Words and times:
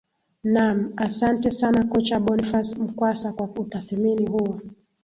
naam 0.43 0.91
asante 0.97 1.51
sana 1.51 1.83
kocha 1.83 2.19
bonifas 2.19 2.77
mkwasa 2.77 3.33
kwa 3.33 3.47
utathimini 3.49 4.25
huo 4.27 4.61